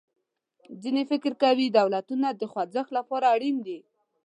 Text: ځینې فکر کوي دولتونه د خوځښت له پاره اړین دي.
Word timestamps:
ځینې 0.81 1.01
فکر 1.11 1.31
کوي 1.43 1.65
دولتونه 1.79 2.27
د 2.33 2.41
خوځښت 2.51 2.89
له 2.95 3.01
پاره 3.09 3.27
اړین 3.35 3.57
دي. 3.67 3.79